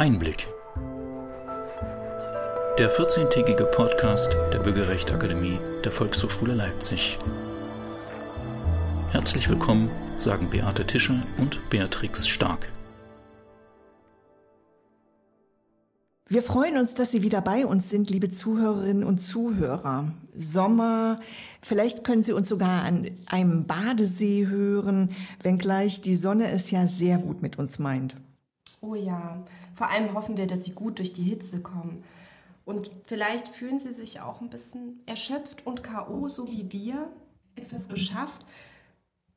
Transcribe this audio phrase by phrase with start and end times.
[0.00, 0.48] Einblick.
[2.78, 7.18] Der 14-tägige Podcast der Bürgerrechtsakademie der Volkshochschule Leipzig.
[9.10, 12.72] Herzlich willkommen, sagen Beate Tischer und Beatrix Stark.
[16.30, 20.12] Wir freuen uns, dass Sie wieder bei uns sind, liebe Zuhörerinnen und Zuhörer.
[20.34, 21.18] Sommer,
[21.60, 25.10] vielleicht können Sie uns sogar an einem Badesee hören,
[25.42, 28.16] wenngleich die Sonne es ja sehr gut mit uns meint.
[28.80, 29.44] Oh ja,
[29.74, 32.04] vor allem hoffen wir, dass Sie gut durch die Hitze kommen.
[32.64, 37.10] Und vielleicht fühlen Sie sich auch ein bisschen erschöpft und KO, so wie wir,
[37.56, 38.44] etwas geschafft.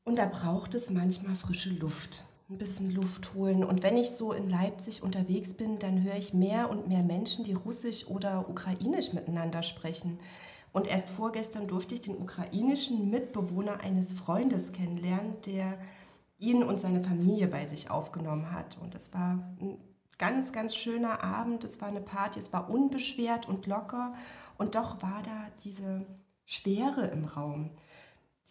[0.06, 3.64] Und da braucht es manchmal frische Luft ein bisschen Luft holen.
[3.64, 7.44] Und wenn ich so in Leipzig unterwegs bin, dann höre ich mehr und mehr Menschen,
[7.44, 10.20] die Russisch oder Ukrainisch miteinander sprechen.
[10.72, 15.78] Und erst vorgestern durfte ich den ukrainischen Mitbewohner eines Freundes kennenlernen, der
[16.38, 18.78] ihn und seine Familie bei sich aufgenommen hat.
[18.82, 19.78] Und es war ein
[20.18, 21.64] ganz, ganz schöner Abend.
[21.64, 24.14] Es war eine Party, es war unbeschwert und locker.
[24.58, 26.06] Und doch war da diese
[26.46, 27.72] Schwere im Raum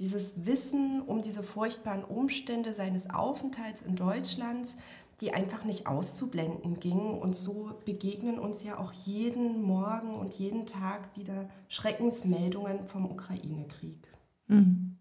[0.02, 4.74] dieses Wissen um diese furchtbaren Umstände seines Aufenthalts in Deutschland,
[5.20, 7.18] die einfach nicht auszublenden gingen.
[7.18, 14.08] Und so begegnen uns ja auch jeden Morgen und jeden Tag wieder Schreckensmeldungen vom Ukraine-Krieg.
[14.48, 14.98] Mhm.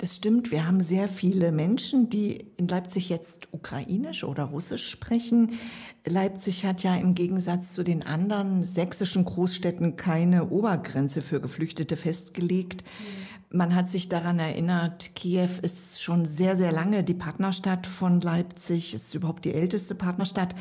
[0.00, 0.50] Das stimmt.
[0.50, 5.58] Wir haben sehr viele Menschen, die in Leipzig jetzt ukrainisch oder russisch sprechen.
[6.06, 12.82] Leipzig hat ja im Gegensatz zu den anderen sächsischen Großstädten keine Obergrenze für Geflüchtete festgelegt.
[12.82, 13.58] Mhm.
[13.58, 18.94] Man hat sich daran erinnert, Kiew ist schon sehr, sehr lange die Partnerstadt von Leipzig,
[18.94, 20.54] ist überhaupt die älteste Partnerstadt.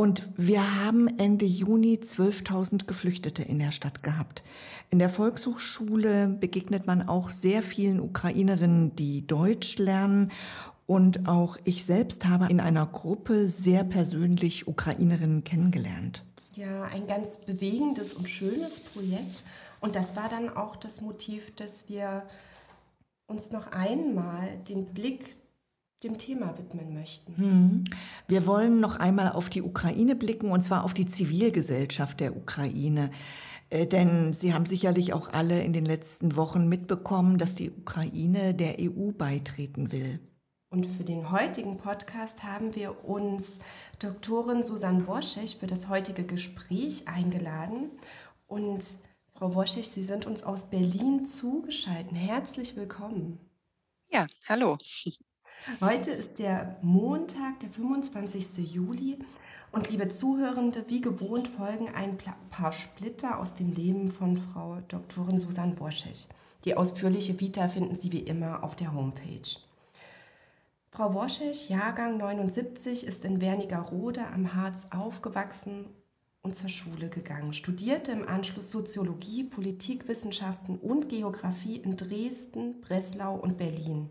[0.00, 4.42] Und wir haben Ende Juni 12.000 Geflüchtete in der Stadt gehabt.
[4.88, 10.32] In der Volkshochschule begegnet man auch sehr vielen Ukrainerinnen, die Deutsch lernen.
[10.86, 16.24] Und auch ich selbst habe in einer Gruppe sehr persönlich Ukrainerinnen kennengelernt.
[16.54, 19.44] Ja, ein ganz bewegendes und schönes Projekt.
[19.80, 22.22] Und das war dann auch das Motiv, dass wir
[23.26, 25.34] uns noch einmal den Blick
[26.02, 27.36] dem Thema widmen möchten.
[27.36, 27.84] Hm.
[28.26, 33.10] Wir wollen noch einmal auf die Ukraine blicken und zwar auf die Zivilgesellschaft der Ukraine.
[33.68, 38.54] Äh, denn Sie haben sicherlich auch alle in den letzten Wochen mitbekommen, dass die Ukraine
[38.54, 40.20] der EU beitreten will.
[40.70, 43.58] Und für den heutigen Podcast haben wir uns
[43.98, 47.90] Doktorin Susanne Worschech für das heutige Gespräch eingeladen.
[48.46, 48.84] Und
[49.34, 52.12] Frau Worschech, Sie sind uns aus Berlin zugeschaltet.
[52.14, 53.38] Herzlich willkommen.
[54.12, 54.78] Ja, hallo.
[55.82, 58.72] Heute ist der Montag, der 25.
[58.72, 59.18] Juli.
[59.72, 62.16] Und liebe Zuhörende, wie gewohnt folgen ein
[62.50, 66.28] paar Splitter aus dem Leben von Frau Doktorin Susanne Worschech.
[66.64, 69.58] Die ausführliche Vita finden Sie wie immer auf der Homepage.
[70.92, 75.84] Frau Worschech, Jahrgang 79, ist in Wernigerode am Harz aufgewachsen
[76.42, 83.58] und zur Schule gegangen, studierte im Anschluss Soziologie, Politikwissenschaften und Geografie in Dresden, Breslau und
[83.58, 84.08] Berlin.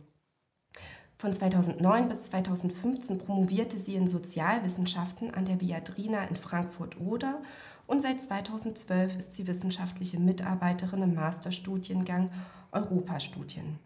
[1.21, 7.41] Von 2009 bis 2015 promovierte sie in Sozialwissenschaften an der Viadrina in Frankfurt-Oder
[7.87, 12.31] und seit 2012 ist sie wissenschaftliche Mitarbeiterin im Masterstudiengang
[12.71, 13.79] Europastudien.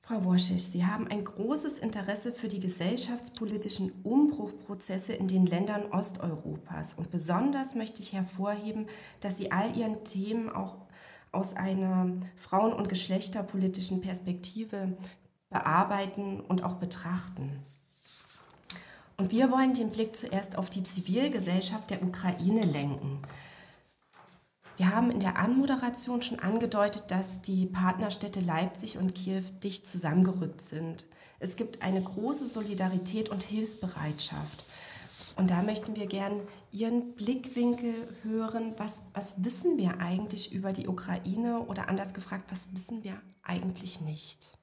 [0.00, 6.94] Frau Worschech, Sie haben ein großes Interesse für die gesellschaftspolitischen Umbruchprozesse in den Ländern Osteuropas.
[6.94, 8.86] Und besonders möchte ich hervorheben,
[9.20, 10.78] dass Sie all Ihren Themen auch
[11.30, 14.96] aus einer frauen- und geschlechterpolitischen Perspektive
[15.50, 17.62] bearbeiten und auch betrachten.
[19.16, 23.20] Und wir wollen den Blick zuerst auf die Zivilgesellschaft der Ukraine lenken.
[24.78, 30.62] Wir haben in der Anmoderation schon angedeutet, dass die Partnerstädte Leipzig und Kiew dicht zusammengerückt
[30.62, 31.04] sind.
[31.38, 34.64] Es gibt eine große Solidarität und Hilfsbereitschaft.
[35.36, 36.40] Und da möchten wir gern
[36.72, 38.74] Ihren Blickwinkel hören.
[38.78, 44.00] Was, was wissen wir eigentlich über die Ukraine oder anders gefragt, was wissen wir eigentlich
[44.00, 44.59] nicht?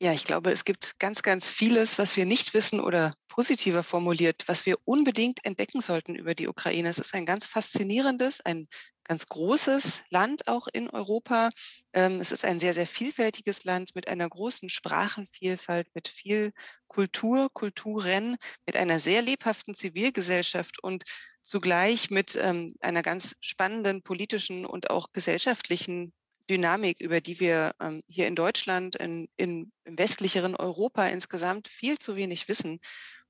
[0.00, 4.44] Ja, ich glaube, es gibt ganz, ganz vieles, was wir nicht wissen oder positiver formuliert,
[4.46, 6.88] was wir unbedingt entdecken sollten über die Ukraine.
[6.88, 8.68] Es ist ein ganz faszinierendes, ein
[9.02, 11.50] ganz großes Land auch in Europa.
[11.92, 16.52] Ähm, es ist ein sehr, sehr vielfältiges Land mit einer großen Sprachenvielfalt, mit viel
[16.86, 18.36] Kultur, Kulturen,
[18.66, 21.02] mit einer sehr lebhaften Zivilgesellschaft und
[21.42, 26.12] zugleich mit ähm, einer ganz spannenden politischen und auch gesellschaftlichen
[26.48, 31.98] Dynamik, über die wir ähm, hier in Deutschland, in, in, im westlicheren Europa insgesamt viel
[31.98, 32.80] zu wenig wissen.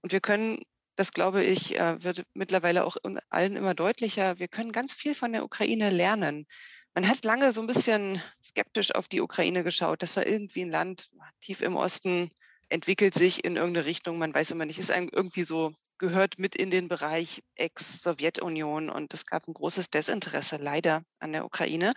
[0.03, 0.63] Und wir können,
[0.97, 2.97] das glaube ich, äh, wird mittlerweile auch
[3.29, 6.47] allen immer deutlicher, wir können ganz viel von der Ukraine lernen.
[6.95, 10.03] Man hat lange so ein bisschen skeptisch auf die Ukraine geschaut.
[10.03, 11.11] Das war irgendwie ein Land
[11.41, 12.31] tief im Osten,
[12.69, 16.71] entwickelt sich in irgendeine Richtung, man weiß immer nicht, ist irgendwie so, gehört mit in
[16.71, 21.95] den Bereich Ex-Sowjetunion und es gab ein großes Desinteresse leider an der Ukraine.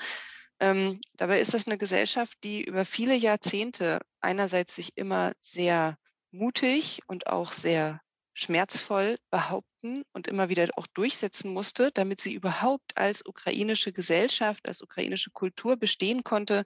[0.62, 5.98] Ähm, dabei ist das eine Gesellschaft, die über viele Jahrzehnte einerseits sich immer sehr
[6.30, 8.00] mutig und auch sehr
[8.34, 14.84] schmerzvoll behaupten und immer wieder auch durchsetzen musste, damit sie überhaupt als ukrainische Gesellschaft, als
[14.84, 16.64] ukrainische Kultur bestehen konnte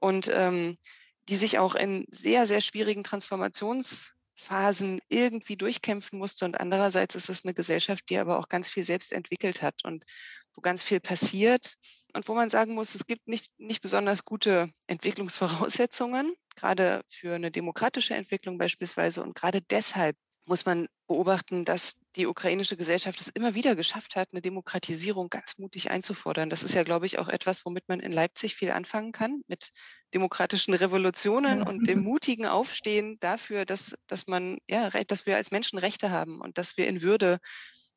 [0.00, 0.76] und ähm,
[1.28, 6.44] die sich auch in sehr, sehr schwierigen Transformationsphasen irgendwie durchkämpfen musste.
[6.46, 10.04] Und andererseits ist es eine Gesellschaft, die aber auch ganz viel selbst entwickelt hat und
[10.56, 11.76] wo ganz viel passiert
[12.14, 17.50] und wo man sagen muss, es gibt nicht, nicht besonders gute Entwicklungsvoraussetzungen, gerade für eine
[17.50, 19.22] demokratische Entwicklung beispielsweise.
[19.22, 20.16] Und gerade deshalb
[20.46, 25.58] muss man beobachten, dass die ukrainische Gesellschaft es immer wieder geschafft hat, eine Demokratisierung ganz
[25.58, 26.50] mutig einzufordern.
[26.50, 29.70] Das ist ja, glaube ich, auch etwas, womit man in Leipzig viel anfangen kann, mit
[30.12, 31.66] demokratischen Revolutionen ja.
[31.66, 36.40] und dem mutigen Aufstehen dafür, dass, dass man, ja, dass wir als Menschen Rechte haben
[36.40, 37.38] und dass wir in Würde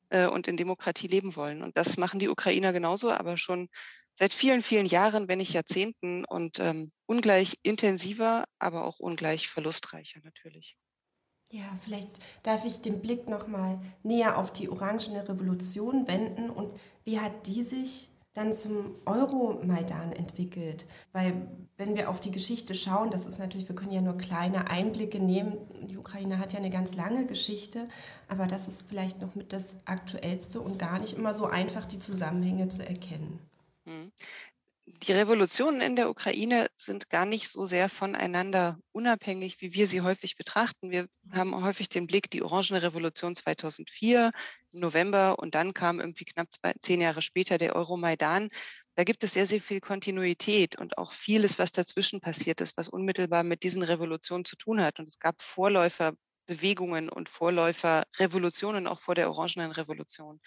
[0.10, 1.62] äh, und in Demokratie leben wollen.
[1.62, 3.70] Und das machen die Ukrainer genauso, aber schon
[4.18, 10.20] seit vielen, vielen Jahren, wenn nicht Jahrzehnten und ähm, ungleich intensiver, aber auch ungleich verlustreicher
[10.24, 10.76] natürlich.
[11.52, 16.78] Ja, vielleicht darf ich den Blick noch mal näher auf die Orangene Revolution wenden und
[17.06, 20.86] wie hat die sich dann zum Euromaidan entwickelt?
[21.14, 21.48] Weil
[21.78, 25.20] wenn wir auf die Geschichte schauen, das ist natürlich, wir können ja nur kleine Einblicke
[25.20, 25.58] nehmen.
[25.88, 27.88] Die Ukraine hat ja eine ganz lange Geschichte,
[28.28, 32.00] aber das ist vielleicht noch mit das Aktuellste und gar nicht immer so einfach, die
[32.00, 33.40] Zusammenhänge zu erkennen.
[34.90, 40.00] Die Revolutionen in der Ukraine sind gar nicht so sehr voneinander unabhängig, wie wir sie
[40.00, 40.92] häufig betrachten.
[40.92, 44.32] Wir haben häufig den Blick, die Orangene Revolution 2004
[44.72, 48.50] im November und dann kam irgendwie knapp zwei, zehn Jahre später der Euromaidan.
[48.96, 52.88] Da gibt es sehr, sehr viel Kontinuität und auch vieles, was dazwischen passiert ist, was
[52.88, 55.00] unmittelbar mit diesen Revolutionen zu tun hat.
[55.00, 55.42] Und es gab
[56.48, 60.40] Vorläuferbewegungen und Vorläuferrevolutionen auch vor der Orangenen Revolution.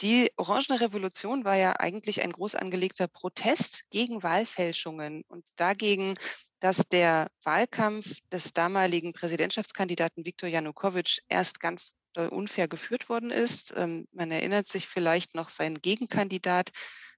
[0.00, 6.16] Die Orangene Revolution war ja eigentlich ein groß angelegter Protest gegen Wahlfälschungen und dagegen,
[6.60, 13.74] dass der Wahlkampf des damaligen Präsidentschaftskandidaten Viktor Janukowitsch erst ganz unfair geführt worden ist.
[13.76, 16.70] Ähm, man erinnert sich vielleicht noch, sein Gegenkandidat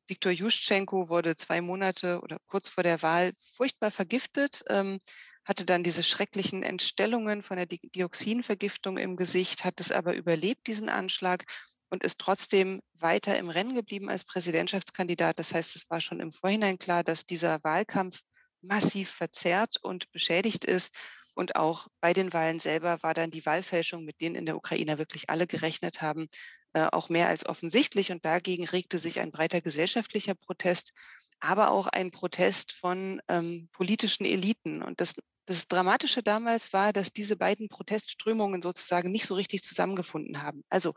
[0.08, 5.00] Viktor Juschenko wurde zwei Monate oder kurz vor der Wahl furchtbar vergiftet, ähm,
[5.46, 10.88] hatte dann diese schrecklichen Entstellungen von der Dioxinvergiftung im Gesicht, hat es aber überlebt, diesen
[10.88, 11.44] Anschlag
[11.88, 15.38] und ist trotzdem weiter im Rennen geblieben als Präsidentschaftskandidat.
[15.38, 18.20] Das heißt, es war schon im Vorhinein klar, dass dieser Wahlkampf
[18.60, 20.94] massiv verzerrt und beschädigt ist.
[21.34, 24.98] Und auch bei den Wahlen selber war dann die Wahlfälschung, mit denen in der Ukraine
[24.98, 26.28] wirklich alle gerechnet haben,
[26.72, 28.10] äh, auch mehr als offensichtlich.
[28.10, 30.92] Und dagegen regte sich ein breiter gesellschaftlicher Protest,
[31.38, 34.82] aber auch ein Protest von ähm, politischen Eliten.
[34.82, 35.14] Und das,
[35.46, 40.64] das Dramatische damals war, dass diese beiden Protestströmungen sozusagen nicht so richtig zusammengefunden haben.
[40.68, 40.94] Also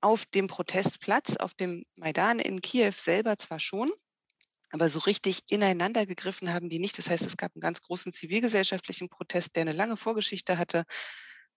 [0.00, 3.92] auf dem Protestplatz, auf dem Maidan in Kiew selber zwar schon,
[4.70, 6.96] aber so richtig ineinander gegriffen haben die nicht.
[6.96, 10.84] Das heißt, es gab einen ganz großen zivilgesellschaftlichen Protest, der eine lange Vorgeschichte hatte,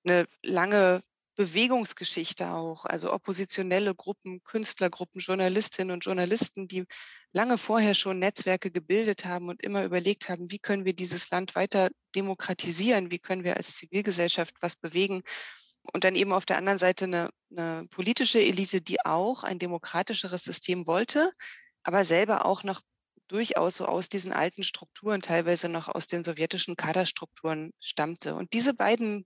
[0.04, 1.04] eine lange
[1.36, 6.86] Bewegungsgeschichte auch, also oppositionelle Gruppen, Künstlergruppen, Journalistinnen und Journalisten, die
[7.32, 11.56] lange vorher schon Netzwerke gebildet haben und immer überlegt haben, wie können wir dieses Land
[11.56, 15.24] weiter demokratisieren, wie können wir als Zivilgesellschaft was bewegen?
[15.92, 20.44] Und dann eben auf der anderen Seite eine, eine politische Elite, die auch ein demokratischeres
[20.44, 21.32] System wollte,
[21.84, 22.82] aber selber auch noch
[23.28, 28.36] durchaus so aus diesen alten Strukturen, teilweise noch aus den sowjetischen Kaderstrukturen stammte.
[28.36, 29.26] Und diese beiden,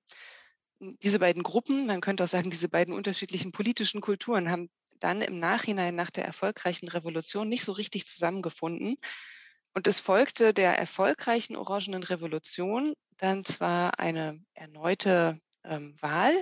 [0.79, 4.69] diese beiden Gruppen, man könnte auch sagen, diese beiden unterschiedlichen politischen Kulturen haben
[4.99, 8.95] dann im Nachhinein nach der erfolgreichen Revolution nicht so richtig zusammengefunden.
[9.73, 16.33] Und es folgte der erfolgreichen Orangenen Revolution dann zwar eine erneute ähm, Wahl,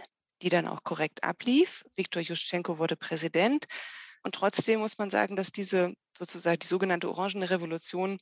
[0.42, 1.84] die dann auch korrekt ablief.
[1.96, 3.66] Viktor Juschenko wurde Präsident.
[4.24, 8.20] Und trotzdem muss man sagen, dass diese sozusagen die sogenannte Orangene Revolution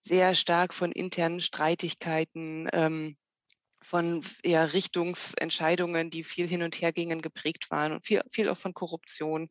[0.00, 3.16] sehr stark von internen Streitigkeiten, ähm,
[3.82, 8.56] von ja, Richtungsentscheidungen, die viel hin und her gingen, geprägt waren und viel, viel auch
[8.56, 9.48] von Korruption.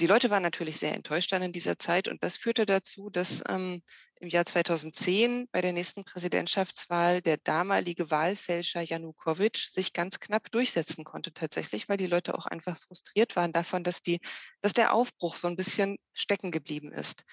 [0.00, 3.42] Die Leute waren natürlich sehr enttäuscht dann in dieser Zeit und das führte dazu, dass
[3.48, 3.82] ähm,
[4.20, 11.04] im Jahr 2010 bei der nächsten Präsidentschaftswahl der damalige Wahlfälscher Janukowitsch sich ganz knapp durchsetzen
[11.04, 14.20] konnte tatsächlich, weil die Leute auch einfach frustriert waren davon, dass, die,
[14.60, 17.24] dass der Aufbruch so ein bisschen stecken geblieben ist.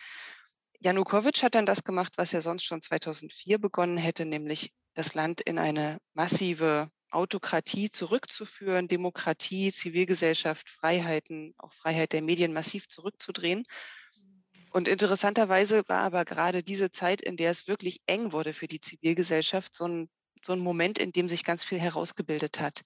[0.80, 5.42] Janukowitsch hat dann das gemacht, was er sonst schon 2004 begonnen hätte, nämlich das Land
[5.42, 13.66] in eine massive Autokratie zurückzuführen, Demokratie, Zivilgesellschaft, Freiheiten, auch Freiheit der Medien massiv zurückzudrehen.
[14.72, 18.82] Und interessanterweise war aber gerade diese Zeit, in der es wirklich eng wurde für die
[18.82, 20.10] Zivilgesellschaft, so ein
[20.46, 22.82] so ein Moment, in dem sich ganz viel herausgebildet hat.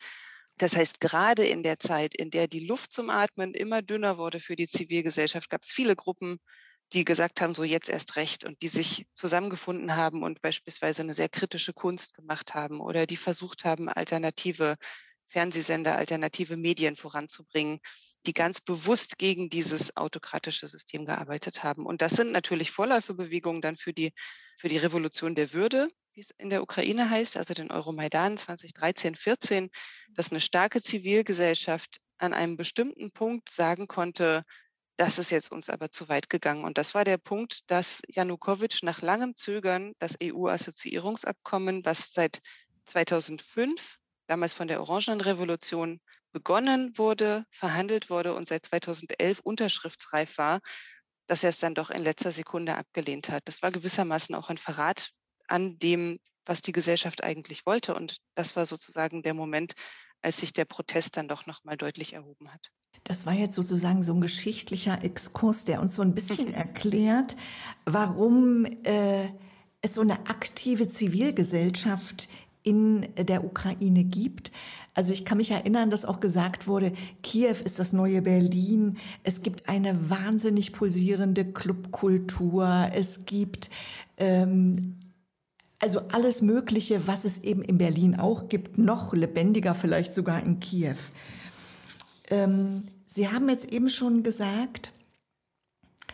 [0.58, 4.40] Das heißt, gerade in der Zeit, in der die Luft zum Atmen immer dünner wurde
[4.40, 6.40] für die Zivilgesellschaft, gab es viele Gruppen,
[6.94, 11.14] die gesagt haben, so jetzt erst recht und die sich zusammengefunden haben und beispielsweise eine
[11.14, 14.76] sehr kritische Kunst gemacht haben oder die versucht haben, alternative
[15.28, 17.80] Fernsehsender, alternative Medien voranzubringen,
[18.26, 21.86] die ganz bewusst gegen dieses autokratische System gearbeitet haben.
[21.86, 24.12] Und das sind natürlich Vorläuferbewegungen dann für die,
[24.58, 29.16] für die Revolution der Würde, wie es in der Ukraine heißt, also den Euromaidan 2013,
[29.16, 29.70] 14,
[30.16, 34.44] dass eine starke Zivilgesellschaft an einem bestimmten Punkt sagen konnte,
[35.00, 36.66] das ist jetzt uns aber zu weit gegangen.
[36.66, 42.42] Und das war der Punkt, dass Janukowitsch nach langem Zögern das EU-Assoziierungsabkommen, was seit
[42.84, 43.96] 2005,
[44.28, 46.02] damals von der Orangenrevolution,
[46.34, 50.60] begonnen wurde, verhandelt wurde und seit 2011 unterschriftsreif war,
[51.28, 53.44] dass er es dann doch in letzter Sekunde abgelehnt hat.
[53.46, 55.12] Das war gewissermaßen auch ein Verrat
[55.48, 57.96] an dem, was die Gesellschaft eigentlich wollte.
[57.96, 59.76] Und das war sozusagen der Moment,
[60.22, 62.70] als sich der Protest dann doch nochmal deutlich erhoben hat.
[63.10, 67.36] Das war jetzt sozusagen so ein geschichtlicher Exkurs, der uns so ein bisschen erklärt,
[67.86, 69.30] warum äh,
[69.82, 72.30] es so eine aktive Zivilgesellschaft
[72.62, 74.52] in der Ukraine gibt.
[74.94, 78.98] Also ich kann mich erinnern, dass auch gesagt wurde, Kiew ist das neue Berlin.
[79.24, 82.92] Es gibt eine wahnsinnig pulsierende Clubkultur.
[82.94, 83.72] Es gibt
[84.18, 84.98] ähm,
[85.80, 90.60] also alles Mögliche, was es eben in Berlin auch gibt, noch lebendiger vielleicht sogar in
[90.60, 90.98] Kiew.
[92.30, 92.84] Ähm,
[93.20, 94.94] Sie haben jetzt eben schon gesagt,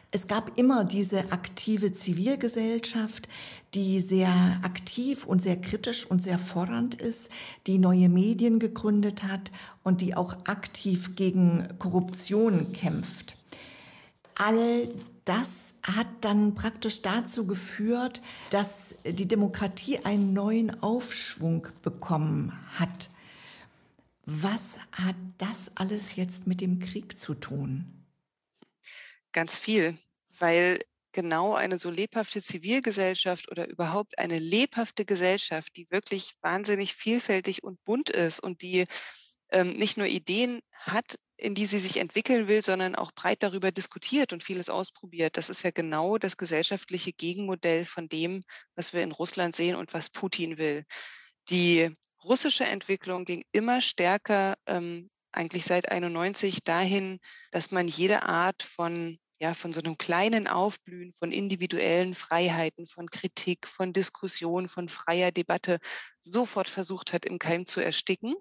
[0.10, 3.30] es gab immer diese aktive Zivilgesellschaft,
[3.76, 7.30] die sehr aktiv und sehr kritisch und sehr fordernd ist,
[7.68, 9.52] die neue Medien gegründet hat
[9.84, 13.38] und die auch aktiv gegen Korruption kämpft.
[14.34, 14.90] All
[15.26, 23.12] das hat dann praktisch dazu geführt, dass die Demokratie einen neuen Aufschwung bekommen hat.
[24.26, 28.06] Was hat das alles jetzt mit dem Krieg zu tun?
[29.32, 29.98] Ganz viel,
[30.40, 30.80] weil
[31.12, 37.84] genau eine so lebhafte Zivilgesellschaft oder überhaupt eine lebhafte Gesellschaft, die wirklich wahnsinnig vielfältig und
[37.86, 38.86] bunt ist und die
[39.50, 43.72] ähm, nicht nur Ideen hat, in die sie sich entwickeln will, sondern auch breit darüber
[43.72, 45.38] diskutiert und vieles ausprobiert.
[45.38, 48.44] Das ist ja genau das gesellschaftliche Gegenmodell von dem,
[48.76, 50.86] was wir in Russland sehen und was Putin will.
[51.50, 57.20] Die russische Entwicklung ging immer stärker, ähm, eigentlich seit 91, dahin,
[57.52, 63.10] dass man jede Art von ja, von so einem kleinen Aufblühen von individuellen Freiheiten, von
[63.10, 65.80] Kritik, von Diskussion, von freier Debatte
[66.22, 68.36] sofort versucht hat, im Keim zu ersticken.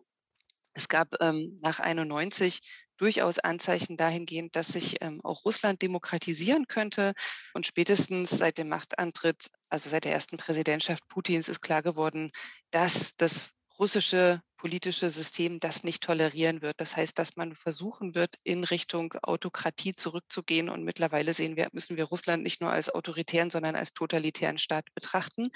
[0.72, 2.60] Es gab ähm, nach 91
[2.96, 7.12] durchaus Anzeichen dahingehend, dass sich ähm, auch Russland demokratisieren könnte.
[7.54, 12.30] Und spätestens seit dem Machtantritt, also seit der ersten Präsidentschaft Putins, ist klar geworden,
[12.70, 16.80] dass das russische politische System das nicht tolerieren wird.
[16.80, 20.70] Das heißt, dass man versuchen wird, in Richtung Autokratie zurückzugehen.
[20.70, 24.86] Und mittlerweile sehen wir, müssen wir Russland nicht nur als autoritären, sondern als totalitären Staat
[24.94, 25.50] betrachten,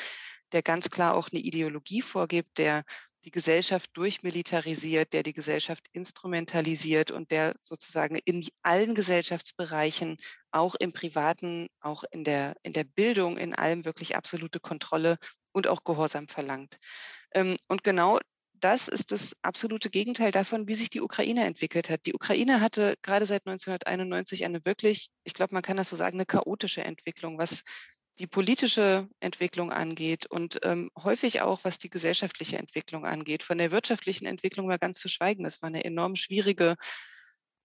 [0.53, 2.85] der ganz klar auch eine Ideologie vorgibt, der
[3.25, 10.19] die Gesellschaft durchmilitarisiert, der die Gesellschaft instrumentalisiert und der sozusagen in allen Gesellschaftsbereichen,
[10.51, 15.17] auch im Privaten, auch in der, in der Bildung, in allem wirklich absolute Kontrolle
[15.53, 16.79] und auch Gehorsam verlangt.
[17.35, 18.19] Ähm, und genau
[18.61, 22.07] das ist das absolute Gegenteil davon, wie sich die Ukraine entwickelt hat.
[22.07, 26.17] Die Ukraine hatte gerade seit 1991 eine wirklich, ich glaube, man kann das so sagen,
[26.17, 27.63] eine chaotische Entwicklung, was
[28.19, 33.45] die politische Entwicklung angeht und ähm, häufig auch, was die gesellschaftliche Entwicklung angeht.
[33.45, 35.45] Von der wirtschaftlichen Entwicklung mal ganz zu schweigen.
[35.45, 36.77] Das war eine enorm schwierige,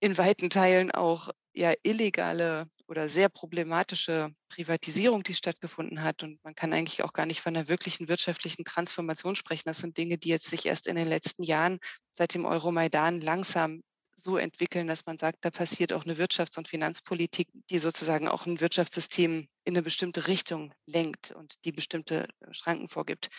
[0.03, 6.23] in weiten Teilen auch ja illegale oder sehr problematische Privatisierung, die stattgefunden hat.
[6.23, 9.63] Und man kann eigentlich auch gar nicht von einer wirklichen wirtschaftlichen Transformation sprechen.
[9.63, 11.79] Das sind Dinge, die jetzt sich erst in den letzten Jahren
[12.11, 13.81] seit dem Euromaidan langsam
[14.17, 18.45] so entwickeln, dass man sagt, da passiert auch eine Wirtschafts- und Finanzpolitik, die sozusagen auch
[18.45, 23.29] ein Wirtschaftssystem in eine bestimmte Richtung lenkt und die bestimmte äh, Schranken vorgibt.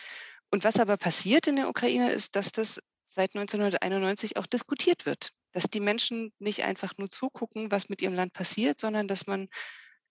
[0.49, 5.31] Und was aber passiert in der Ukraine ist, dass das seit 1991 auch diskutiert wird
[5.55, 9.47] dass die Menschen nicht einfach nur zugucken, was mit ihrem Land passiert, sondern dass man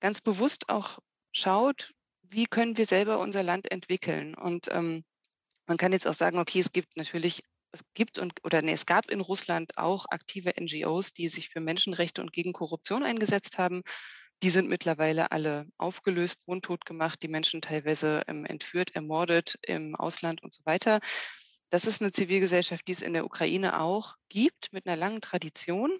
[0.01, 1.01] ganz bewusst auch
[1.33, 4.35] schaut, wie können wir selber unser Land entwickeln.
[4.35, 5.05] Und ähm,
[5.67, 8.87] man kann jetzt auch sagen, okay, es gibt natürlich, es gibt und oder nee, es
[8.87, 13.83] gab in Russland auch aktive NGOs, die sich für Menschenrechte und gegen Korruption eingesetzt haben.
[14.43, 20.43] Die sind mittlerweile alle aufgelöst, mundtot gemacht, die Menschen teilweise ähm, entführt, ermordet im Ausland
[20.43, 21.01] und so weiter.
[21.75, 25.90] Das ist eine Zivilgesellschaft, die es in der Ukraine auch gibt, mit einer langen Tradition.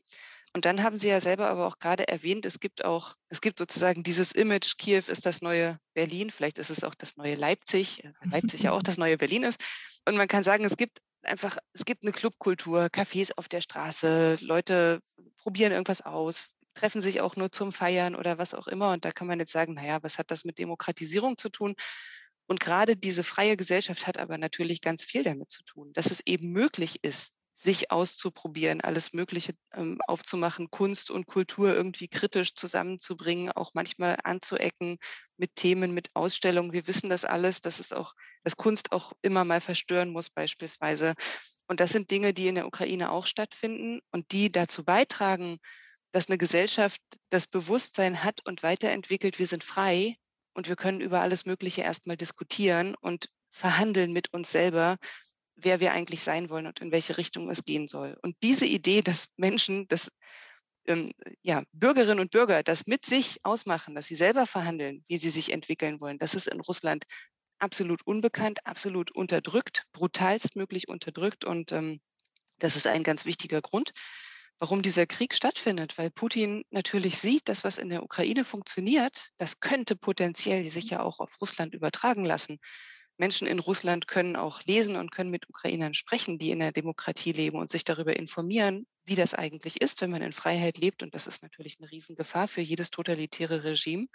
[0.53, 3.59] Und dann haben Sie ja selber aber auch gerade erwähnt, es gibt auch, es gibt
[3.59, 8.05] sozusagen dieses Image, Kiew ist das neue Berlin, vielleicht ist es auch das neue Leipzig,
[8.05, 9.61] äh, Leipzig ja auch das neue Berlin ist.
[10.07, 14.39] und man kann sagen, es gibt einfach, es gibt eine Clubkultur, Cafés auf der Straße,
[14.43, 15.01] Leute
[15.39, 18.93] probieren irgendwas aus, treffen sich auch nur zum Feiern oder was auch immer.
[18.93, 21.75] Und da kann man jetzt sagen, naja, was hat das mit Demokratisierung zu tun?
[22.47, 26.21] Und gerade diese freie Gesellschaft hat aber natürlich ganz viel damit zu tun, dass es
[26.27, 33.53] eben möglich ist, sich auszuprobieren, alles Mögliche ähm, aufzumachen, Kunst und Kultur irgendwie kritisch zusammenzubringen,
[33.53, 34.99] auch manchmal anzuecken
[35.37, 36.73] mit Themen, mit Ausstellungen.
[36.73, 41.15] Wir wissen das alles, dass es auch, dass Kunst auch immer mal verstören muss, beispielsweise.
[41.69, 45.59] Und das sind Dinge, die in der Ukraine auch stattfinden und die dazu beitragen,
[46.13, 50.17] dass eine Gesellschaft das Bewusstsein hat und weiterentwickelt, wir sind frei
[50.55, 54.97] und wir können über alles Mögliche erstmal diskutieren und verhandeln mit uns selber,
[55.57, 58.17] wer wir eigentlich sein wollen und in welche Richtung es gehen soll.
[58.23, 60.11] Und diese Idee, dass Menschen, dass
[60.87, 65.31] ähm, ja, Bürgerinnen und Bürger das mit sich ausmachen, dass sie selber verhandeln, wie sie
[65.31, 67.05] sich entwickeln wollen, das ist in Russland
[67.59, 71.45] absolut unbekannt, absolut unterdrückt, brutalstmöglich unterdrückt.
[71.45, 72.01] Und ähm,
[72.59, 73.93] das ist ein ganz wichtiger Grund,
[74.65, 79.61] warum dieser Krieg stattfindet, weil Putin natürlich sieht, dass was in der Ukraine funktioniert, das
[79.61, 82.57] könnte potenziell sich ja auch auf Russland übertragen lassen.
[83.19, 87.33] Menschen in Russland können auch lesen und können mit Ukrainern sprechen, die in der Demokratie
[87.33, 91.03] leben und sich darüber informieren, wie das eigentlich ist, wenn man in Freiheit lebt.
[91.03, 94.07] Und das ist natürlich eine Riesengefahr für jedes totalitäre Regime.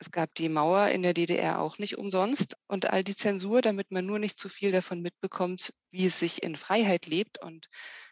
[0.00, 3.92] Es gab die Mauer in der DDR auch nicht umsonst und all die Zensur, damit
[3.92, 7.40] man nur nicht zu viel davon mitbekommt, wie es sich in Freiheit lebt.
[7.40, 7.68] Und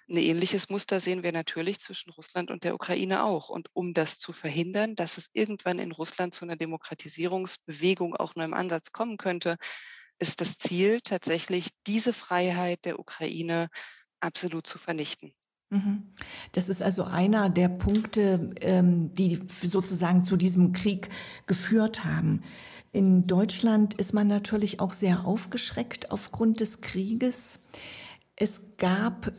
[0.08, 3.48] ein ähnliches Muster sehen wir natürlich zwischen Russland und der Ukraine auch.
[3.48, 8.44] Und um das zu verhindern, dass es irgendwann in Russland zu einer Demokratisierungsbewegung auch nur
[8.44, 9.56] im Ansatz kommen könnte,
[10.18, 13.68] ist das Ziel tatsächlich, diese Freiheit der Ukraine
[14.20, 15.34] absolut zu vernichten.
[15.70, 16.12] Mhm.
[16.52, 21.08] Das ist also einer der Punkte, ähm, die sozusagen zu diesem Krieg
[21.46, 22.42] geführt haben.
[22.92, 27.60] In Deutschland ist man natürlich auch sehr aufgeschreckt aufgrund des Krieges.
[28.36, 29.32] Es gab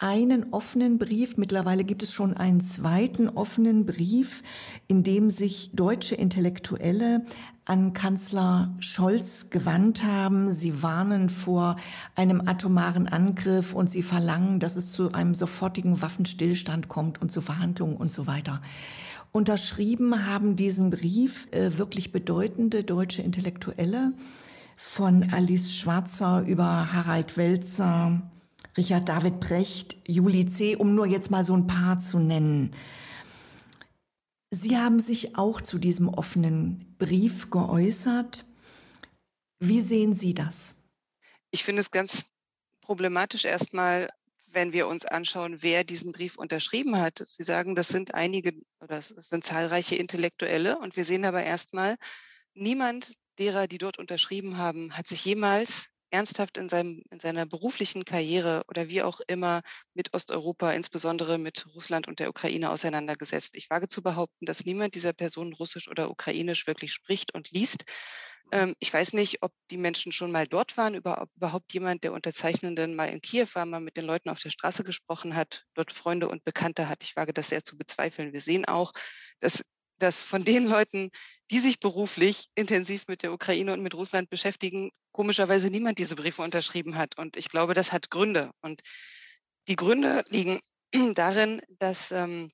[0.00, 4.42] einen offenen Brief, mittlerweile gibt es schon einen zweiten offenen Brief,
[4.88, 7.26] in dem sich deutsche Intellektuelle
[7.66, 10.50] an Kanzler Scholz gewandt haben.
[10.50, 11.76] Sie warnen vor
[12.16, 17.42] einem atomaren Angriff und sie verlangen, dass es zu einem sofortigen Waffenstillstand kommt und zu
[17.42, 18.62] Verhandlungen und so weiter.
[19.32, 24.14] Unterschrieben haben diesen Brief äh, wirklich bedeutende deutsche Intellektuelle
[24.76, 28.22] von Alice Schwarzer über Harald Welzer,
[28.76, 32.74] Richard David Brecht, Juli C., um nur jetzt mal so ein paar zu nennen.
[34.50, 38.44] Sie haben sich auch zu diesem offenen Brief geäußert.
[39.60, 40.74] Wie sehen Sie das?
[41.50, 42.24] Ich finde es ganz
[42.80, 44.10] problematisch erstmal,
[44.52, 47.22] wenn wir uns anschauen, wer diesen Brief unterschrieben hat.
[47.24, 51.96] Sie sagen, das sind einige oder es sind zahlreiche Intellektuelle und wir sehen aber erstmal,
[52.54, 58.04] niemand derer, die dort unterschrieben haben, hat sich jemals ernsthaft in, seinem, in seiner beruflichen
[58.04, 59.62] Karriere oder wie auch immer
[59.94, 63.56] mit Osteuropa, insbesondere mit Russland und der Ukraine auseinandergesetzt.
[63.56, 67.84] Ich wage zu behaupten, dass niemand dieser Personen Russisch oder Ukrainisch wirklich spricht und liest.
[68.52, 72.94] Ähm, ich weiß nicht, ob die Menschen schon mal dort waren, überhaupt jemand der Unterzeichnenden
[72.96, 76.28] mal in Kiew war, mal mit den Leuten auf der Straße gesprochen hat, dort Freunde
[76.28, 77.02] und Bekannte hat.
[77.04, 78.32] Ich wage das sehr zu bezweifeln.
[78.32, 78.92] Wir sehen auch,
[79.38, 79.64] dass
[80.00, 81.10] dass von den Leuten,
[81.50, 86.42] die sich beruflich intensiv mit der Ukraine und mit Russland beschäftigen, komischerweise niemand diese Briefe
[86.42, 87.16] unterschrieben hat.
[87.18, 88.50] Und ich glaube, das hat Gründe.
[88.60, 88.80] Und
[89.68, 90.60] die Gründe liegen
[91.14, 92.50] darin, dass, ähm,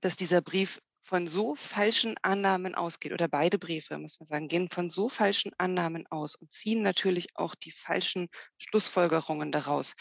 [0.00, 4.68] dass dieser Brief von so falschen Annahmen ausgeht, oder beide Briefe, muss man sagen, gehen
[4.68, 9.94] von so falschen Annahmen aus und ziehen natürlich auch die falschen Schlussfolgerungen daraus,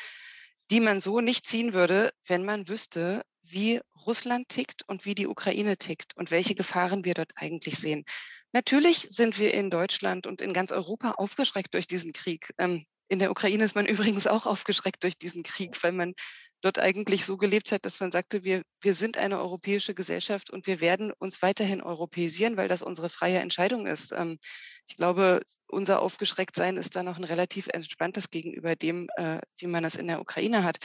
[0.71, 5.27] die man so nicht ziehen würde, wenn man wüsste, wie Russland tickt und wie die
[5.27, 8.05] Ukraine tickt und welche Gefahren wir dort eigentlich sehen.
[8.51, 12.51] Natürlich sind wir in Deutschland und in ganz Europa aufgeschreckt durch diesen Krieg.
[12.57, 16.13] Ähm, in der Ukraine ist man übrigens auch aufgeschreckt durch diesen Krieg, weil man
[16.61, 20.65] dort eigentlich so gelebt hat, dass man sagte, wir, wir sind eine europäische Gesellschaft und
[20.67, 24.11] wir werden uns weiterhin europäisieren, weil das unsere freie Entscheidung ist.
[24.11, 24.39] Ähm,
[24.87, 29.83] ich glaube, unser Aufgeschrecktsein ist da noch ein relativ entspanntes gegenüber dem, äh, wie man
[29.83, 30.77] es in der Ukraine hat.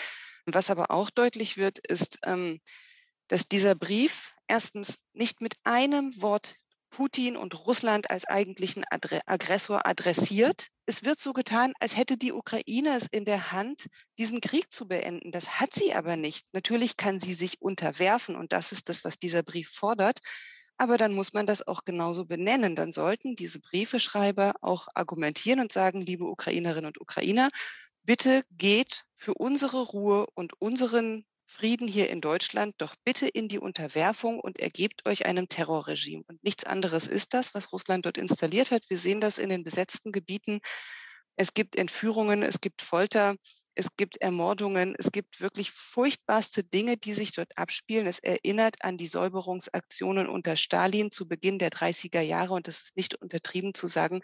[0.46, 2.60] Was aber auch deutlich wird, ist, ähm,
[3.28, 6.56] dass dieser Brief erstens nicht mit einem Wort
[6.90, 10.68] Putin und Russland als eigentlichen Aggressor adressiert.
[10.86, 13.86] Es wird so getan, als hätte die Ukraine es in der Hand,
[14.18, 15.30] diesen Krieg zu beenden.
[15.30, 16.46] Das hat sie aber nicht.
[16.52, 20.18] Natürlich kann sie sich unterwerfen und das ist das, was dieser Brief fordert.
[20.76, 22.74] Aber dann muss man das auch genauso benennen.
[22.74, 27.50] Dann sollten diese Briefeschreiber auch argumentieren und sagen, liebe Ukrainerinnen und Ukrainer,
[28.10, 33.60] bitte geht für unsere Ruhe und unseren Frieden hier in Deutschland doch bitte in die
[33.60, 36.24] Unterwerfung und ergebt euch einem Terrorregime.
[36.26, 38.90] Und nichts anderes ist das, was Russland dort installiert hat.
[38.90, 40.58] Wir sehen das in den besetzten Gebieten.
[41.36, 43.36] Es gibt Entführungen, es gibt Folter,
[43.76, 48.08] es gibt Ermordungen, es gibt wirklich furchtbarste Dinge, die sich dort abspielen.
[48.08, 52.96] Es erinnert an die Säuberungsaktionen unter Stalin zu Beginn der 30er Jahre und es ist
[52.96, 54.20] nicht untertrieben zu sagen,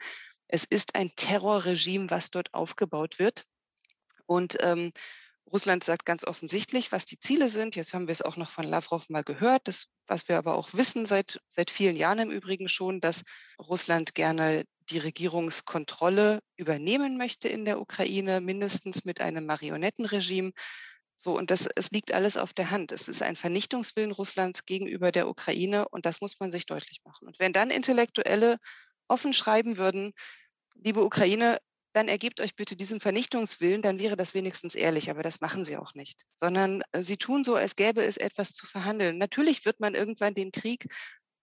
[0.48, 3.46] es ist ein Terrorregime, was dort aufgebaut wird.
[4.26, 4.92] Und ähm,
[5.50, 7.76] Russland sagt ganz offensichtlich, was die Ziele sind.
[7.76, 10.74] Jetzt haben wir es auch noch von Lavrov mal gehört, das, was wir aber auch
[10.74, 13.22] wissen seit, seit vielen Jahren im Übrigen schon, dass
[13.60, 20.52] Russland gerne die Regierungskontrolle übernehmen möchte in der Ukraine, mindestens mit einem Marionettenregime.
[21.16, 22.92] So, und das, es liegt alles auf der Hand.
[22.92, 27.26] Es ist ein Vernichtungswillen Russlands gegenüber der Ukraine und das muss man sich deutlich machen.
[27.26, 28.58] Und wenn dann Intellektuelle
[29.08, 30.12] offen schreiben würden,
[30.74, 31.58] liebe Ukraine,
[31.96, 35.78] dann ergebt euch bitte diesen Vernichtungswillen, dann wäre das wenigstens ehrlich, aber das machen sie
[35.78, 39.16] auch nicht, sondern äh, sie tun so, als gäbe es etwas zu verhandeln.
[39.16, 40.88] Natürlich wird man irgendwann den Krieg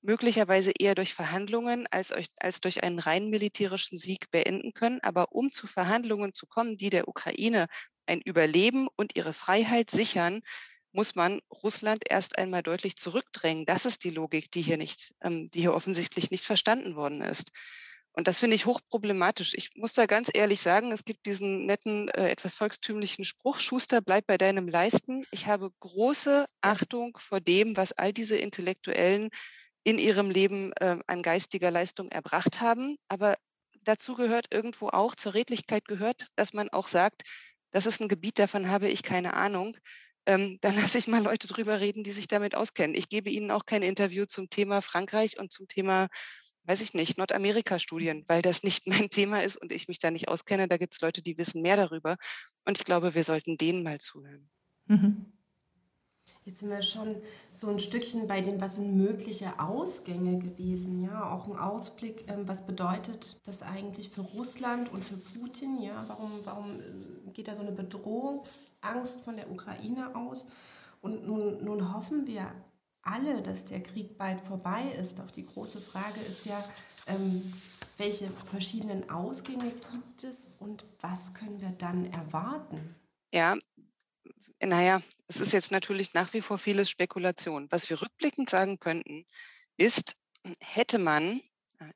[0.04, 5.00] möglicherweise eher durch Verhandlungen als, als durch einen rein militärischen Sieg beenden können.
[5.02, 7.68] Aber um zu Verhandlungen zu kommen, die der Ukraine
[8.06, 10.42] ein Überleben und ihre Freiheit sichern,
[10.92, 13.66] muss man Russland erst einmal deutlich zurückdrängen.
[13.66, 17.52] Das ist die Logik, die hier nicht, ähm, die hier offensichtlich nicht verstanden worden ist.
[18.16, 19.56] Und das finde ich hochproblematisch.
[19.56, 24.02] Ich muss da ganz ehrlich sagen, es gibt diesen netten, äh, etwas volkstümlichen Spruch, Schuster,
[24.02, 25.26] bleib bei deinem Leisten.
[25.32, 29.30] Ich habe große Achtung vor dem, was all diese Intellektuellen
[29.84, 32.98] in ihrem Leben äh, an geistiger Leistung erbracht haben.
[33.08, 33.36] Aber
[33.82, 37.24] dazu gehört irgendwo auch, zur Redlichkeit gehört, dass man auch sagt,
[37.72, 39.76] das ist ein Gebiet, davon habe ich keine Ahnung.
[40.28, 42.96] Ähm, dann lasse ich mal Leute drüber reden, die sich damit auskennen.
[42.96, 46.10] Ich gebe Ihnen auch kein Interview zum Thema Frankreich und zum Thema
[46.66, 50.28] weiß ich nicht, Nordamerika-Studien, weil das nicht mein Thema ist und ich mich da nicht
[50.28, 50.68] auskenne.
[50.68, 52.18] Da gibt es Leute, die wissen mehr darüber.
[52.66, 54.50] Und ich glaube, wir sollten denen mal zuhören.
[54.88, 55.34] Mhm.
[56.46, 57.22] Jetzt sind wir schon
[57.54, 62.46] so ein Stückchen bei dem, was sind mögliche Ausgänge gewesen, ja, auch ein Ausblick, ähm,
[62.48, 67.56] was bedeutet das eigentlich für Russland und für Putin, ja, warum, warum äh, geht da
[67.56, 70.48] so eine Bedrohungsangst von der Ukraine aus?
[71.02, 72.52] Und nun, nun hoffen wir
[73.04, 75.20] alle, dass der Krieg bald vorbei ist.
[75.20, 76.64] Doch die große Frage ist ja,
[77.08, 77.54] ähm,
[77.98, 82.96] welche verschiedenen Ausgänge gibt es und was können wir dann erwarten?
[83.32, 83.58] Ja,
[84.62, 87.68] naja, es ist jetzt natürlich nach wie vor vieles Spekulation.
[87.70, 89.26] Was wir rückblickend sagen könnten,
[89.78, 90.16] ist,
[90.60, 91.42] hätte man,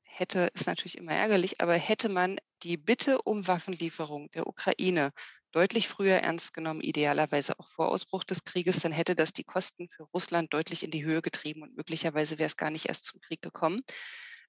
[0.04, 5.12] hätte ist natürlich immer ärgerlich, aber hätte man die Bitte um Waffenlieferung der Ukraine
[5.52, 9.90] deutlich früher ernst genommen, idealerweise auch vor Ausbruch des Krieges, dann hätte das die Kosten
[9.90, 13.22] für Russland deutlich in die Höhe getrieben und möglicherweise wäre es gar nicht erst zum
[13.22, 13.82] Krieg gekommen.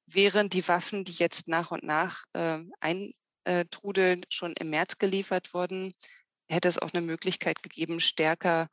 [0.06, 2.58] Wären die Waffen, die jetzt nach und nach äh,
[3.44, 5.94] eintrudeln, schon im März geliefert worden,
[6.48, 8.68] hätte es auch eine Möglichkeit gegeben, stärker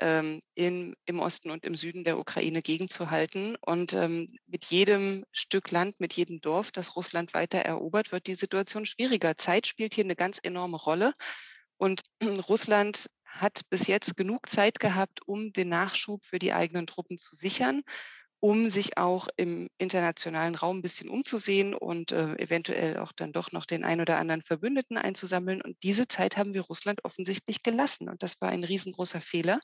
[0.00, 3.56] ähm, in, im Osten und im Süden der Ukraine gegenzuhalten.
[3.60, 8.34] Und ähm, mit jedem Stück Land, mit jedem Dorf, das Russland weiter erobert, wird die
[8.34, 9.36] Situation schwieriger.
[9.36, 11.12] Zeit spielt hier eine ganz enorme Rolle.
[11.78, 12.02] Und
[12.48, 17.36] Russland hat bis jetzt genug Zeit gehabt, um den Nachschub für die eigenen Truppen zu
[17.36, 17.82] sichern,
[18.40, 23.52] um sich auch im internationalen Raum ein bisschen umzusehen und äh, eventuell auch dann doch
[23.52, 25.60] noch den ein oder anderen Verbündeten einzusammeln.
[25.60, 28.08] Und diese Zeit haben wir Russland offensichtlich gelassen.
[28.08, 29.60] Und das war ein riesengroßer Fehler.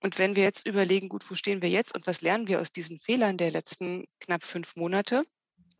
[0.00, 2.70] Und wenn wir jetzt überlegen, gut, wo stehen wir jetzt und was lernen wir aus
[2.70, 5.24] diesen Fehlern der letzten knapp fünf Monate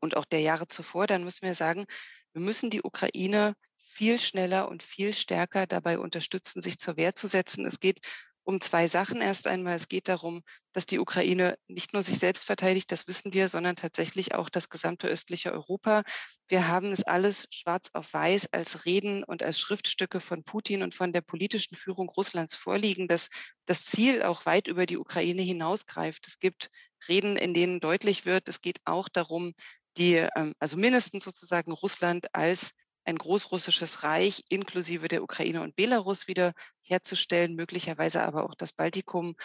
[0.01, 1.87] und auch der Jahre zuvor, dann müssen wir sagen,
[2.33, 3.55] wir müssen die Ukraine
[3.97, 7.65] viel schneller und viel stärker dabei unterstützen, sich zur Wehr zu setzen.
[7.65, 8.01] Es geht
[8.43, 9.23] um zwei Sachen.
[9.23, 13.33] Erst einmal, es geht darum, dass die Ukraine nicht nur sich selbst verteidigt, das wissen
[13.33, 16.03] wir, sondern tatsächlich auch das gesamte östliche Europa.
[16.47, 20.95] Wir haben es alles schwarz auf weiß als Reden und als Schriftstücke von Putin und
[20.95, 23.31] von der politischen Führung Russlands vorliegen, dass
[23.65, 26.29] das Ziel auch weit über die Ukraine hinausgreift.
[26.29, 26.71] Es gibt
[27.09, 29.55] Reden, in denen deutlich wird, es geht auch darum,
[29.97, 32.73] die, ähm, also mindestens sozusagen Russland als
[33.07, 39.37] ein großrussisches Reich inklusive der Ukraine und Belarus wieder herzustellen, möglicherweise aber auch das Baltikum,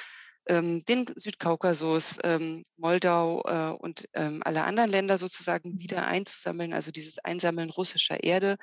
[0.48, 6.74] ähm, den Südkaukasus, ähm, Moldau äh, und ähm, alle anderen Länder sozusagen wieder einzusammeln.
[6.74, 8.58] Also dieses Einsammeln russischer Erde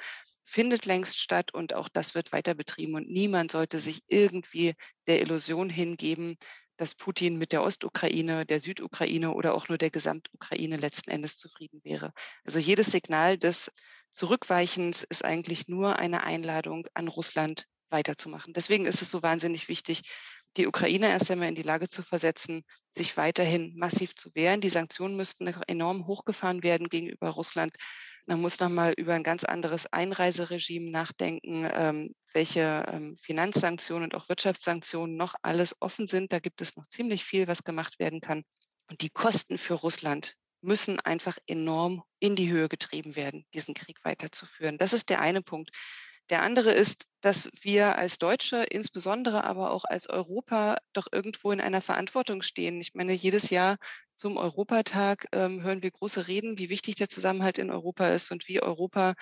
[0.44, 2.94] findet längst statt und auch das wird weiter betrieben.
[2.94, 4.74] Und niemand sollte sich irgendwie
[5.06, 6.36] der Illusion hingeben,
[6.78, 11.80] dass Putin mit der Ostukraine, der Südukraine oder auch nur der Gesamtukraine letzten Endes zufrieden
[11.84, 12.12] wäre.
[12.44, 13.70] Also jedes Signal des
[14.10, 18.54] Zurückweichens ist eigentlich nur eine Einladung an Russland weiterzumachen.
[18.54, 20.02] Deswegen ist es so wahnsinnig wichtig,
[20.56, 22.64] die Ukraine erst einmal in die Lage zu versetzen,
[22.96, 24.60] sich weiterhin massiv zu wehren.
[24.60, 27.76] Die Sanktionen müssten enorm hochgefahren werden gegenüber Russland.
[28.28, 34.28] Man muss nochmal über ein ganz anderes Einreiseregime nachdenken, ähm, welche ähm, Finanzsanktionen und auch
[34.28, 36.30] Wirtschaftssanktionen noch alles offen sind.
[36.30, 38.44] Da gibt es noch ziemlich viel, was gemacht werden kann.
[38.90, 43.96] Und die Kosten für Russland müssen einfach enorm in die Höhe getrieben werden, diesen Krieg
[44.04, 44.76] weiterzuführen.
[44.76, 45.70] Das ist der eine Punkt.
[46.30, 51.60] Der andere ist, dass wir als Deutsche, insbesondere aber auch als Europa, doch irgendwo in
[51.60, 52.80] einer Verantwortung stehen.
[52.80, 53.78] Ich meine, jedes Jahr
[54.16, 58.46] zum Europatag ähm, hören wir große Reden, wie wichtig der Zusammenhalt in Europa ist und
[58.48, 59.14] wie Europa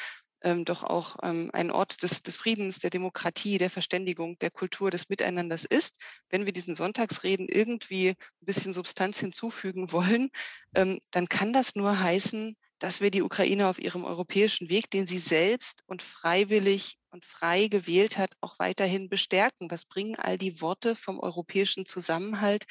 [0.42, 4.90] ähm, doch auch ähm, ein Ort des, des, Friedens, der Demokratie, der Verständigung, der Kultur,
[4.90, 5.98] des Miteinanders ist.
[6.28, 10.30] Wenn wir diesen Sonntagsreden irgendwie ein bisschen Substanz hinzufügen wollen,
[10.74, 15.06] ähm, dann kann das nur heißen, dass wir die Ukraine auf ihrem europäischen Weg, den
[15.06, 19.70] sie selbst und freiwillig und frei gewählt hat, auch weiterhin bestärken.
[19.70, 22.64] Was bringen all die Worte vom europäischen Zusammenhalt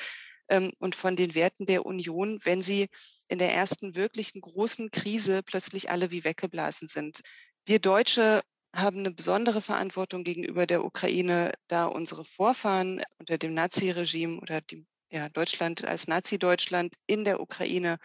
[0.49, 2.87] ähm, und von den Werten der Union, wenn sie
[3.27, 7.21] in der ersten wirklichen großen Krise plötzlich alle wie weggeblasen sind?
[7.65, 8.43] Wir Deutsche
[8.75, 14.85] haben eine besondere Verantwortung gegenüber der Ukraine, da unsere Vorfahren unter dem Naziregime oder dem,
[15.09, 17.97] ja, Deutschland als Nazi-Deutschland in der Ukraine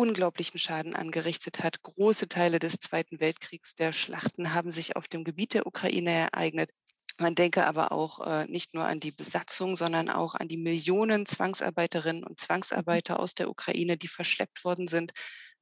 [0.00, 1.82] unglaublichen Schaden angerichtet hat.
[1.82, 6.70] Große Teile des Zweiten Weltkriegs der Schlachten haben sich auf dem Gebiet der Ukraine ereignet.
[7.18, 11.26] Man denke aber auch äh, nicht nur an die Besatzung, sondern auch an die Millionen
[11.26, 15.12] Zwangsarbeiterinnen und Zwangsarbeiter aus der Ukraine, die verschleppt worden sind,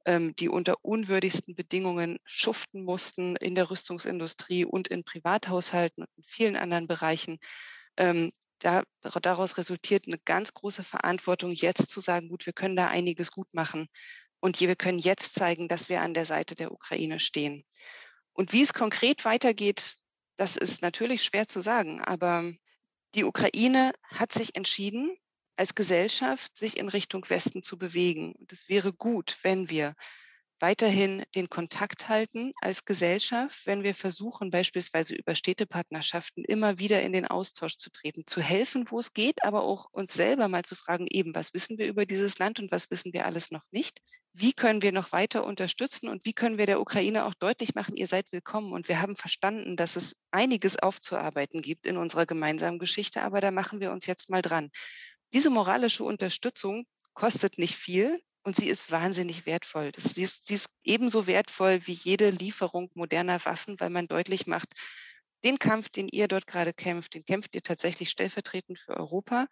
[0.05, 6.23] ähm, die unter unwürdigsten Bedingungen schuften mussten in der Rüstungsindustrie und in Privathaushalten und in
[6.23, 7.39] vielen anderen Bereichen.
[7.97, 8.83] Ähm, da,
[9.21, 13.53] daraus resultiert eine ganz große Verantwortung, jetzt zu sagen, gut, wir können da einiges gut
[13.53, 13.87] machen.
[14.39, 17.65] Und wir können jetzt zeigen, dass wir an der Seite der Ukraine stehen.
[18.33, 19.97] Und wie es konkret weitergeht,
[20.37, 22.01] das ist natürlich schwer zu sagen.
[22.01, 22.51] Aber
[23.15, 25.17] die Ukraine hat sich entschieden,
[25.57, 28.33] als Gesellschaft sich in Richtung Westen zu bewegen.
[28.33, 29.93] Und es wäre gut, wenn wir
[30.59, 37.13] weiterhin den Kontakt halten als Gesellschaft, wenn wir versuchen, beispielsweise über Städtepartnerschaften immer wieder in
[37.13, 40.75] den Austausch zu treten, zu helfen, wo es geht, aber auch uns selber mal zu
[40.75, 43.99] fragen, eben, was wissen wir über dieses Land und was wissen wir alles noch nicht?
[44.33, 47.95] Wie können wir noch weiter unterstützen und wie können wir der Ukraine auch deutlich machen,
[47.95, 52.79] ihr seid willkommen und wir haben verstanden, dass es einiges aufzuarbeiten gibt in unserer gemeinsamen
[52.79, 54.69] Geschichte, aber da machen wir uns jetzt mal dran.
[55.33, 59.91] Diese moralische Unterstützung kostet nicht viel, und sie ist wahnsinnig wertvoll.
[59.97, 64.73] Sie, ist, sie ist ebenso wertvoll wie jede Lieferung moderner Waffen, weil man deutlich macht,
[65.43, 69.47] den Kampf, den ihr dort gerade kämpft, den kämpft ihr tatsächlich stellvertretend für Europa.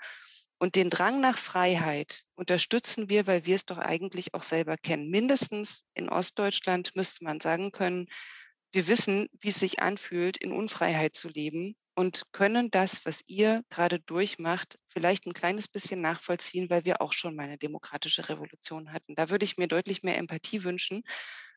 [0.60, 5.10] Und den Drang nach Freiheit unterstützen wir, weil wir es doch eigentlich auch selber kennen.
[5.10, 8.08] Mindestens in Ostdeutschland müsste man sagen können,
[8.72, 13.64] wir wissen, wie es sich anfühlt, in Unfreiheit zu leben und können das, was ihr
[13.70, 18.94] gerade durchmacht, vielleicht ein kleines bisschen nachvollziehen, weil wir auch schon mal eine demokratische Revolution
[18.94, 19.16] hatten.
[19.16, 21.04] Da würde ich mir deutlich mehr Empathie wünschen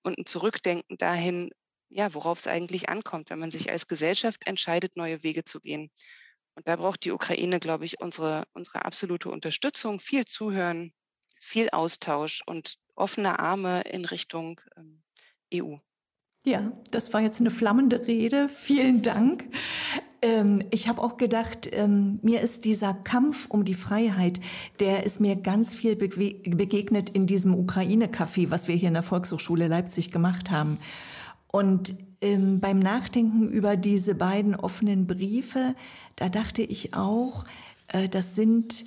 [0.02, 1.50] und ein Zurückdenken dahin,
[1.90, 5.90] ja, worauf es eigentlich ankommt, wenn man sich als Gesellschaft entscheidet, neue Wege zu gehen.
[6.54, 10.94] Und da braucht die Ukraine, glaube ich, unsere, unsere absolute Unterstützung, viel Zuhören,
[11.40, 15.02] viel Austausch und offene Arme in Richtung ähm,
[15.52, 15.76] EU.
[16.44, 18.48] Ja, das war jetzt eine flammende Rede.
[18.48, 19.44] Vielen Dank.
[20.22, 24.40] Ähm, ich habe auch gedacht, ähm, mir ist dieser Kampf um die Freiheit,
[24.80, 29.68] der ist mir ganz viel begegnet in diesem Ukraine-Café, was wir hier in der Volkshochschule
[29.68, 30.78] Leipzig gemacht haben.
[31.46, 35.74] Und ähm, beim Nachdenken über diese beiden offenen Briefe,
[36.16, 37.44] da dachte ich auch,
[37.88, 38.86] äh, das sind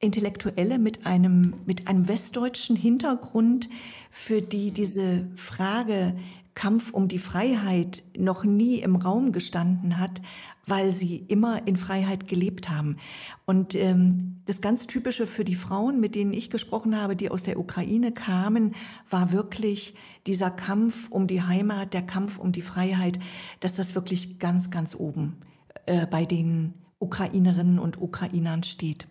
[0.00, 3.68] Intellektuelle mit einem, mit einem westdeutschen Hintergrund,
[4.10, 6.16] für die diese Frage
[6.54, 10.20] Kampf um die Freiheit noch nie im Raum gestanden hat,
[10.66, 12.98] weil sie immer in Freiheit gelebt haben.
[13.46, 17.42] Und ähm, das ganz Typische für die Frauen, mit denen ich gesprochen habe, die aus
[17.42, 18.74] der Ukraine kamen,
[19.10, 19.94] war wirklich
[20.26, 23.18] dieser Kampf um die Heimat, der Kampf um die Freiheit,
[23.60, 25.40] dass das wirklich ganz, ganz oben
[25.86, 29.08] äh, bei den Ukrainerinnen und Ukrainern steht.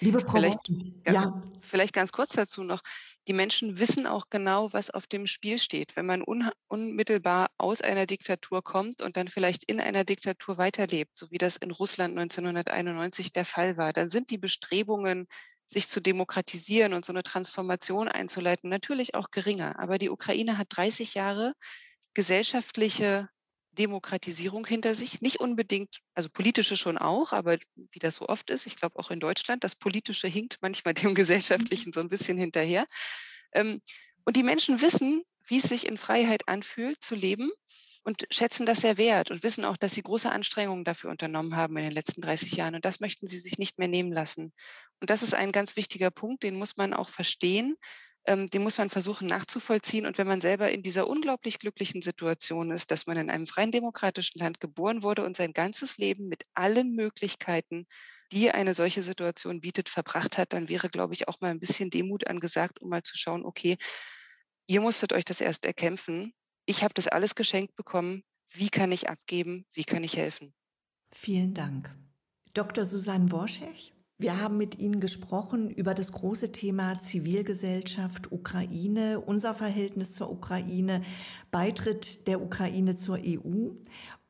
[0.00, 0.60] Liebe Frau, vielleicht,
[1.06, 1.42] ja.
[1.60, 2.82] vielleicht ganz kurz dazu noch
[3.28, 5.96] die Menschen wissen auch genau, was auf dem Spiel steht.
[5.96, 11.16] Wenn man un unmittelbar aus einer Diktatur kommt und dann vielleicht in einer Diktatur weiterlebt,
[11.16, 15.26] so wie das in Russland 1991 der Fall war, dann sind die Bestrebungen,
[15.66, 19.78] sich zu demokratisieren und so eine Transformation einzuleiten, natürlich auch geringer.
[19.78, 21.52] Aber die Ukraine hat 30 Jahre
[22.14, 23.28] gesellschaftliche
[23.78, 25.20] Demokratisierung hinter sich.
[25.20, 29.10] Nicht unbedingt, also politische schon auch, aber wie das so oft ist, ich glaube auch
[29.10, 32.86] in Deutschland, das Politische hinkt manchmal dem Gesellschaftlichen so ein bisschen hinterher.
[33.52, 33.80] Ähm,
[34.24, 37.50] und die Menschen wissen, wie es sich in Freiheit anfühlt, zu leben
[38.04, 41.76] und schätzen das sehr wert und wissen auch, dass sie große Anstrengungen dafür unternommen haben
[41.76, 42.74] in den letzten 30 Jahren.
[42.74, 44.52] Und das möchten sie sich nicht mehr nehmen lassen.
[45.00, 47.76] Und das ist ein ganz wichtiger Punkt, den muss man auch verstehen
[48.28, 50.04] ähm, den muss man versuchen nachzuvollziehen.
[50.04, 53.72] Und wenn man selber in dieser unglaublich glücklichen Situation ist, dass man in einem freien
[53.72, 57.86] demokratischen Land geboren wurde und sein ganzes Leben mit allen Möglichkeiten,
[58.30, 61.88] die eine solche Situation bietet, verbracht hat, dann wäre, glaube ich, auch mal ein bisschen
[61.88, 63.78] Demut angesagt, um mal zu schauen, okay,
[64.66, 66.34] ihr musstet euch das erst erkämpfen.
[66.66, 68.22] Ich habe das alles geschenkt bekommen.
[68.50, 69.64] Wie kann ich abgeben?
[69.72, 70.52] Wie kann ich helfen?
[71.12, 71.90] Vielen Dank.
[72.52, 72.84] Dr.
[72.84, 80.12] Susanne Worschech, wir haben mit Ihnen gesprochen über das große Thema Zivilgesellschaft, Ukraine, unser Verhältnis
[80.12, 81.02] zur Ukraine,
[81.52, 83.70] Beitritt der Ukraine zur EU.